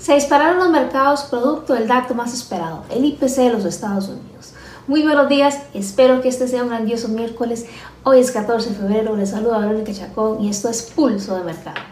[0.00, 4.54] Se dispararon los mercados producto del dato más esperado, el IPC de los Estados Unidos.
[4.86, 7.66] Muy buenos días, espero que este sea un grandioso miércoles.
[8.02, 11.89] Hoy es 14 de febrero, les saluda Verónica Chacón y esto es Pulso de Mercado.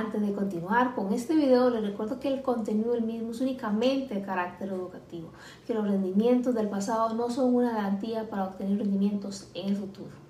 [0.00, 4.14] Antes de continuar con este video, les recuerdo que el contenido del mismo es únicamente
[4.14, 5.28] de carácter educativo,
[5.66, 10.29] que los rendimientos del pasado no son una garantía para obtener rendimientos en el futuro.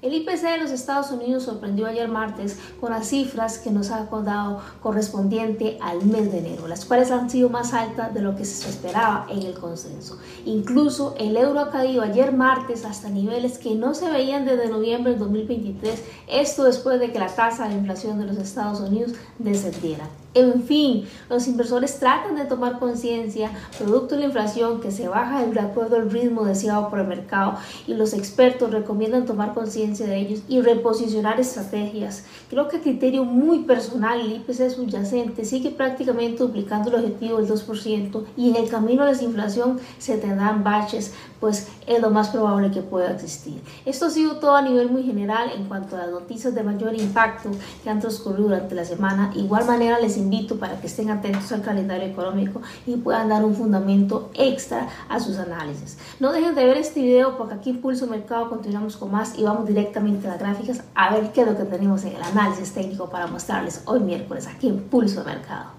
[0.00, 4.04] El IPC de los Estados Unidos sorprendió ayer martes con las cifras que nos ha
[4.04, 8.44] dado correspondiente al mes de enero, las cuales han sido más altas de lo que
[8.44, 10.16] se esperaba en el consenso.
[10.44, 15.10] Incluso el euro ha caído ayer martes hasta niveles que no se veían desde noviembre
[15.10, 20.08] del 2023, esto después de que la tasa de inflación de los Estados Unidos descendiera.
[20.38, 25.44] En fin, los inversores tratan de tomar conciencia, producto de la inflación que se baja
[25.44, 27.54] de acuerdo al ritmo deseado por el mercado
[27.88, 32.24] y los expertos recomiendan tomar conciencia de ellos y reposicionar estrategias.
[32.50, 37.50] Creo que a criterio muy personal el IPC subyacente sigue prácticamente duplicando el objetivo del
[37.50, 42.28] 2% y en el camino a la desinflación se tendrán baches, pues es lo más
[42.28, 43.60] probable que pueda existir.
[43.84, 46.94] Esto ha sido todo a nivel muy general en cuanto a las noticias de mayor
[46.94, 47.50] impacto
[47.82, 49.32] que han transcurrido durante la semana.
[49.34, 50.27] igual manera les invito
[50.58, 55.38] para que estén atentos al calendario económico y puedan dar un fundamento extra a sus
[55.38, 55.96] análisis.
[56.20, 59.44] No dejen de ver este video porque aquí en Pulso Mercado continuamos con más y
[59.44, 62.72] vamos directamente a las gráficas a ver qué es lo que tenemos en el análisis
[62.72, 65.77] técnico para mostrarles hoy miércoles aquí en Pulso Mercado.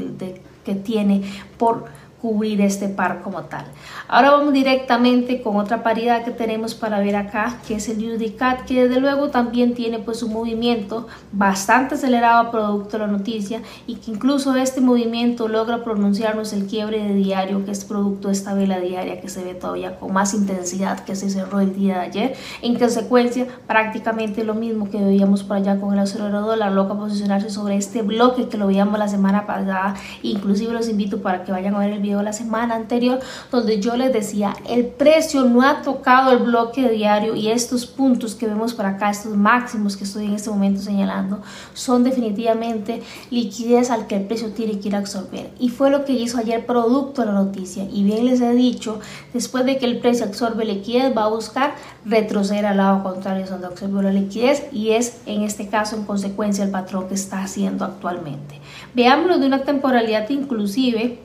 [0.64, 1.24] que tiene
[1.58, 1.86] por
[2.22, 3.66] cubrir este par como tal.
[4.08, 8.66] Ahora vamos directamente con otra paridad que tenemos para ver acá, que es el UDCAT,
[8.66, 13.96] que desde luego también tiene pues un movimiento bastante acelerado producto de la noticia y
[13.96, 18.54] que incluso este movimiento logra pronunciarnos el quiebre de diario, que es producto de esta
[18.54, 22.02] vela diaria que se ve todavía con más intensidad que se cerró el día de
[22.02, 22.36] ayer.
[22.62, 27.50] En consecuencia, prácticamente lo mismo que veíamos por allá con el acelerador, la loca posicionarse
[27.50, 29.96] sobre este bloque que lo veíamos la semana pasada.
[30.22, 33.20] Inclusive los invito para que vayan a ver el video la semana anterior
[33.52, 38.36] donde yo les decía el precio no ha tocado el bloque diario y estos puntos
[38.36, 41.42] que vemos por acá, estos máximos que estoy en este momento señalando,
[41.74, 45.52] son definitivamente liquidez al que el precio tiene que ir a absorber.
[45.60, 47.86] Y fue lo que hizo ayer producto de la noticia.
[47.92, 49.00] Y bien les he dicho,
[49.34, 51.76] después de que el precio absorbe liquidez, va a buscar
[52.06, 56.64] retroceder al lado contrario donde absorbió la liquidez y es en este caso en consecuencia
[56.64, 58.60] el patrón que está haciendo actualmente.
[58.94, 61.20] Veámoslo de una temporalidad inclusive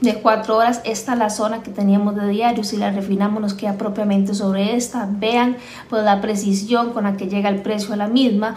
[0.00, 0.80] de cuatro horas.
[0.84, 2.64] Esta es la zona que teníamos de diario.
[2.64, 5.08] Si la refinamos nos queda propiamente sobre esta.
[5.10, 5.56] Vean
[5.88, 8.56] pues, la precisión con la que llega el precio a la misma,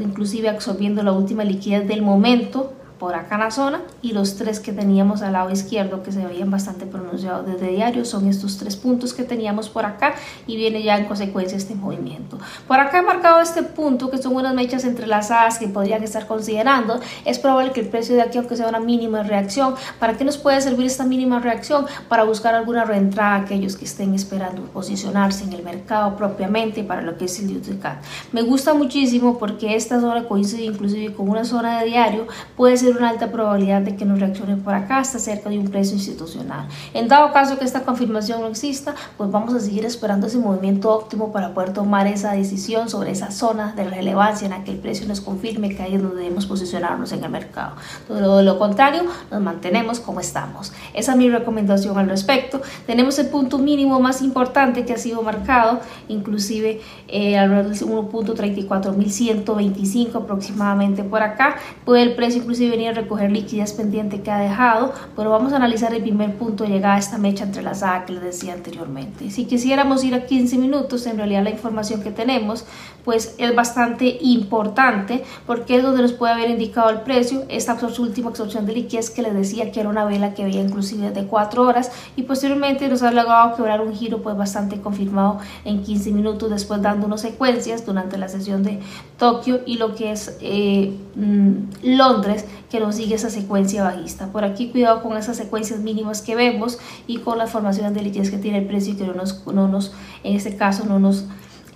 [0.00, 4.60] inclusive absorbiendo la última liquidez del momento por acá en la zona y los tres
[4.60, 8.76] que teníamos al lado izquierdo que se veían bastante pronunciados desde diario son estos tres
[8.76, 10.14] puntos que teníamos por acá
[10.46, 12.38] y viene ya en consecuencia este movimiento.
[12.66, 17.00] Por acá he marcado este punto que son unas mechas entrelazadas que podrían estar considerando.
[17.24, 20.38] Es probable que el precio de aquí aunque sea una mínima reacción, ¿para qué nos
[20.38, 21.86] puede servir esta mínima reacción?
[22.08, 27.02] Para buscar alguna reentrada a aquellos que estén esperando posicionarse en el mercado propiamente para
[27.02, 28.02] lo que es el UTCAT.
[28.32, 32.26] Me gusta muchísimo porque esta zona coincide inclusive con una zona de diario,
[32.56, 35.68] puede ser una alta probabilidad de que nos reaccione por acá hasta cerca de un
[35.68, 36.68] precio institucional.
[36.94, 40.92] En dado caso que esta confirmación no exista, pues vamos a seguir esperando ese movimiento
[40.92, 44.78] óptimo para poder tomar esa decisión sobre esa zona de relevancia en la que el
[44.78, 47.76] precio nos confirme que ahí es donde debemos posicionarnos en el mercado.
[48.06, 50.72] Todo lo contrario, nos mantenemos como estamos.
[50.94, 52.60] Esa es mi recomendación al respecto.
[52.86, 60.16] Tenemos el punto mínimo más importante que ha sido marcado, inclusive eh, alrededor del 1.34125
[60.16, 61.56] aproximadamente por acá.
[61.84, 65.56] Puede el precio inclusive venir a recoger liquidez pendiente que ha dejado, pero vamos a
[65.56, 69.30] analizar el primer punto de llegada a esta mecha entrelazada que les decía anteriormente.
[69.30, 72.64] Si quisiéramos ir a 15 minutos, en realidad la información que tenemos
[73.04, 78.30] pues es bastante importante porque es donde nos puede haber indicado el precio, esta última
[78.30, 81.62] absorción de liquidez que les decía que era una vela que veía inclusive de 4
[81.62, 86.10] horas y posteriormente nos ha llegado a quebrar un giro pues bastante confirmado en 15
[86.10, 88.80] minutos después dando unas secuencias durante la sesión de
[89.18, 94.32] Tokio y lo que es eh, mm, Londres que nos sigue esa secuencia bajista.
[94.32, 98.30] Por aquí cuidado con esas secuencias mínimas que vemos y con la formación de liquidez
[98.30, 99.92] que tiene el precio y que no nos, no nos
[100.24, 101.26] en este caso no nos...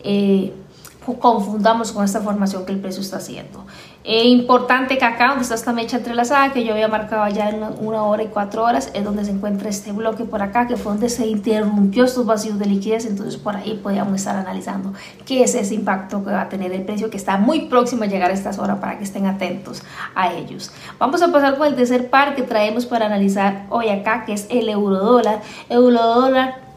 [0.03, 0.53] Eh,
[1.19, 3.65] confundamos con esta formación que el precio está haciendo.
[4.03, 7.63] Es importante que acá donde está esta mecha entrelazada que yo había marcado ya en
[7.81, 10.93] una hora y cuatro horas es donde se encuentra este bloque por acá que fue
[10.93, 13.05] donde se interrumpió estos vacíos de liquidez.
[13.05, 14.95] Entonces por ahí podríamos estar analizando
[15.27, 18.07] qué es ese impacto que va a tener el precio que está muy próximo a
[18.07, 19.83] llegar a estas horas para que estén atentos
[20.15, 20.71] a ellos.
[20.99, 24.47] Vamos a pasar con el tercer par que traemos para analizar hoy acá que es
[24.49, 26.70] el euro dólar euro dólar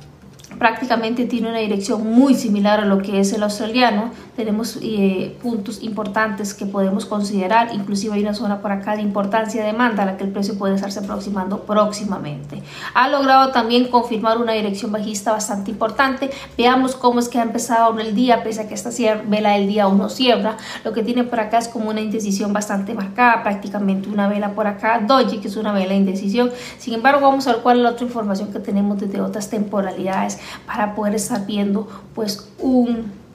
[0.57, 5.83] prácticamente tiene una dirección muy similar a lo que es el australiano, tenemos eh, puntos
[5.83, 10.05] importantes que podemos considerar, inclusive hay una zona por acá de importancia de demanda a
[10.05, 12.63] la que el precio puede estarse aproximando próximamente.
[12.93, 16.31] Ha logrado también confirmar una dirección bajista bastante importante.
[16.57, 18.89] Veamos cómo es que ha empezado el día, pese a que esta
[19.27, 20.57] vela del día aún no cierra.
[20.83, 24.67] Lo que tiene por acá es como una indecisión bastante marcada, prácticamente una vela por
[24.67, 26.51] acá, doji, que es una vela de indecisión.
[26.77, 30.39] Sin embargo, vamos a ver cuál es la otra información que tenemos desde otras temporalidades
[30.65, 32.47] para poder estar viendo pues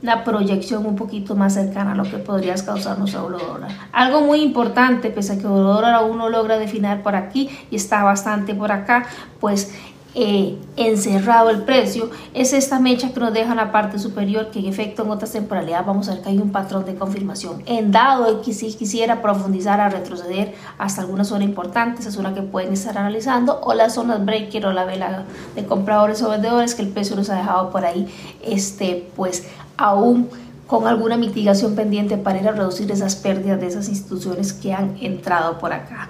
[0.02, 3.71] una proyección un poquito más cercana a lo que podría causarnos dólar.
[3.93, 8.02] Algo muy importante, pese a que euro aún no logra definir por aquí y está
[8.02, 9.07] bastante por acá,
[9.40, 9.75] pues
[10.20, 14.58] eh, encerrado el precio, es esta mecha que nos deja en la parte superior que
[14.58, 17.62] en efecto en otras temporalidades vamos a ver que hay un patrón de confirmación.
[17.66, 22.42] En dado que si quisiera profundizar a retroceder hasta alguna zona importante, esa zona que
[22.42, 25.22] pueden estar analizando, o las zonas breaker o la vela
[25.54, 29.46] de compradores o vendedores que el precio nos ha dejado por ahí, este, pues
[29.76, 30.28] aún
[30.66, 34.96] con alguna mitigación pendiente para ir a reducir esas pérdidas de esas instituciones que han
[35.00, 36.08] entrado por acá.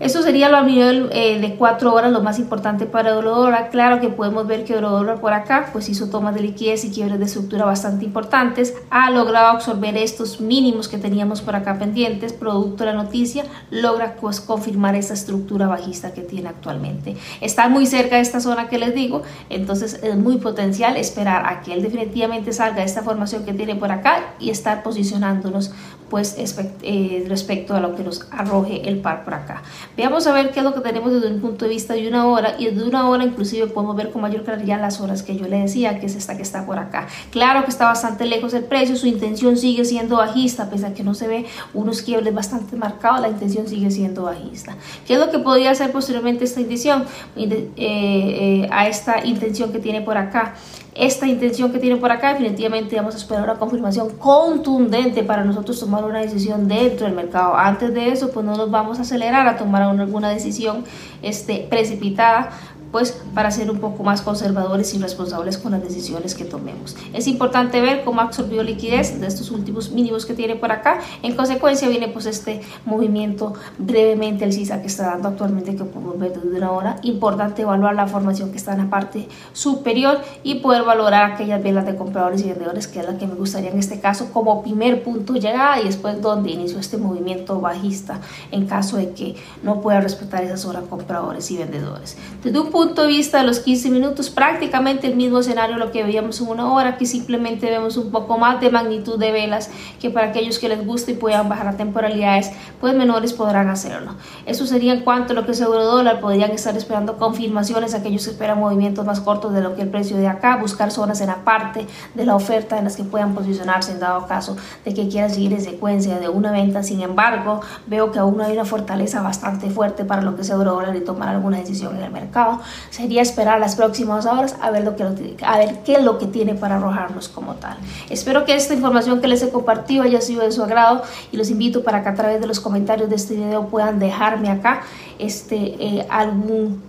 [0.00, 3.68] Eso sería lo a nivel eh, de cuatro horas, lo más importante para Eurodólar.
[3.68, 7.18] Claro que podemos ver que Eurodólar por acá pues hizo tomas de liquidez y quiebres
[7.18, 8.74] de estructura bastante importantes.
[8.88, 14.16] Ha logrado absorber estos mínimos que teníamos por acá pendientes, producto de la noticia, logra
[14.18, 17.18] pues confirmar esa estructura bajista que tiene actualmente.
[17.42, 21.60] Está muy cerca de esta zona que les digo, entonces es muy potencial esperar a
[21.60, 25.72] que él definitivamente salga de esta formación que tiene por acá y estar posicionándonos
[26.10, 26.36] pues
[26.82, 29.62] eh, respecto a lo que nos arroje el par por acá.
[29.96, 32.26] Veamos a ver qué es lo que tenemos desde un punto de vista de una
[32.26, 35.46] hora y desde una hora inclusive podemos ver con mayor claridad las horas que yo
[35.46, 37.06] le decía, que es esta que está por acá.
[37.30, 41.04] Claro que está bastante lejos el precio, su intención sigue siendo bajista, pese a que
[41.04, 44.76] no se ve unos quiebres bastante marcados, la intención sigue siendo bajista.
[45.06, 47.04] ¿Qué es lo que podría hacer posteriormente esta intención?
[47.36, 50.54] Eh, eh, a esta intención que tiene por acá
[50.94, 55.78] esta intención que tiene por acá, definitivamente vamos a esperar una confirmación contundente para nosotros
[55.78, 57.56] tomar una decisión dentro del mercado.
[57.56, 60.84] Antes de eso, pues no nos vamos a acelerar a tomar alguna decisión
[61.22, 62.50] este, precipitada
[62.92, 66.96] pues para ser un poco más conservadores y responsables con las decisiones que tomemos.
[67.12, 71.00] Es importante ver cómo absorbió liquidez de estos últimos mínimos que tiene por acá.
[71.22, 76.18] En consecuencia viene pues este movimiento brevemente el CISA que está dando actualmente que podemos
[76.18, 76.96] ver desde una hora.
[77.02, 81.86] Importante evaluar la formación que está en la parte superior y poder valorar aquellas velas
[81.86, 85.02] de compradores y vendedores que es la que me gustaría en este caso como primer
[85.02, 88.20] punto llegada y después donde inició este movimiento bajista
[88.50, 92.16] en caso de que no pueda respetar esas horas compradores y vendedores.
[92.42, 96.40] Desde un de vista de los 15 minutos, prácticamente el mismo escenario lo que veíamos
[96.40, 99.70] en una hora, que simplemente vemos un poco más de magnitud de velas,
[100.00, 104.14] que para aquellos que les guste y puedan bajar a temporalidades, pues menores podrán hacerlo.
[104.46, 108.24] Eso sería en cuanto a lo que es euro dólar, podrían estar esperando confirmaciones, aquellos
[108.24, 111.26] que esperan movimientos más cortos de lo que el precio de acá, buscar zonas en
[111.26, 114.56] la parte de la oferta en las que puedan posicionarse en dado caso
[114.86, 116.82] de que quieran seguir en secuencia de una venta.
[116.82, 120.72] Sin embargo, veo que aún hay una fortaleza bastante fuerte para lo que es euro
[120.72, 122.60] dólar y tomar alguna decisión en el mercado
[122.90, 125.04] sería esperar las próximas horas a ver, lo que,
[125.42, 127.76] a ver qué es lo que tiene para arrojarnos como tal.
[128.08, 131.50] Espero que esta información que les he compartido haya sido de su agrado y los
[131.50, 134.82] invito para que a través de los comentarios de este video puedan dejarme acá
[135.18, 136.82] este, eh, algún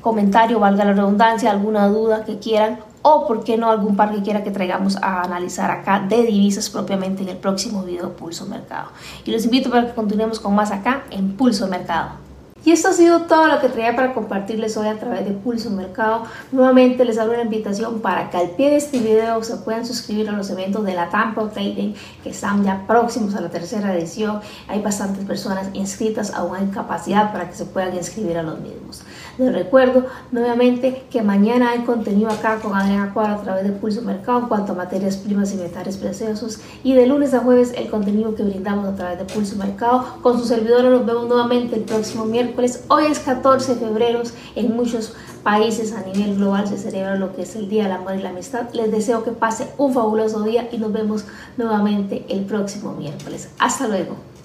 [0.00, 4.22] comentario, valga la redundancia, alguna duda que quieran o por qué no algún par que
[4.22, 8.88] quiera que traigamos a analizar acá de divisas propiamente en el próximo video Pulso Mercado.
[9.24, 12.25] Y los invito para que continuemos con más acá en Pulso Mercado.
[12.66, 15.70] Y esto ha sido todo lo que traía para compartirles hoy a través de Pulso
[15.70, 16.24] Mercado.
[16.50, 20.28] Nuevamente les hago una invitación para que al pie de este video se puedan suscribir
[20.28, 21.94] a los eventos de la Tampa Trading
[22.24, 24.40] que están ya próximos a la tercera edición.
[24.66, 29.04] Hay bastantes personas inscritas, aún hay capacidad para que se puedan inscribir a los mismos.
[29.38, 34.00] Les recuerdo nuevamente que mañana hay contenido acá con Adriana Cuadra a través de Pulso
[34.02, 36.60] Mercado en cuanto a materias primas y metales preciosos.
[36.82, 40.04] Y de lunes a jueves el contenido que brindamos a través de Pulso Mercado.
[40.22, 44.22] Con su servidora nos vemos nuevamente el próximo miércoles Hoy es 14 de febrero.
[44.54, 48.14] En muchos países a nivel global se celebra lo que es el Día del Amor
[48.16, 48.72] y la Amistad.
[48.72, 51.24] Les deseo que pase un fabuloso día y nos vemos
[51.56, 53.50] nuevamente el próximo miércoles.
[53.58, 54.35] Hasta luego.